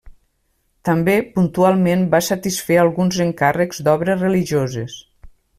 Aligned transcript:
També, 0.87 1.17
puntualment 1.35 2.07
va 2.17 2.23
satisfer 2.29 2.79
alguns 2.87 3.21
encàrrecs 3.29 3.85
d'obres 3.89 4.27
religioses. 4.29 5.01